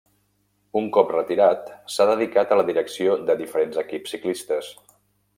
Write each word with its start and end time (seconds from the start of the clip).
Un 0.79 0.85
cop 0.93 1.11
retirat, 1.15 1.67
s'ha 1.95 2.07
dedicat 2.11 2.53
a 2.55 2.57
la 2.59 2.65
direcció 2.69 3.17
de 3.27 3.35
diferents 3.43 3.77
equips 3.83 4.15
ciclistes. 4.15 4.71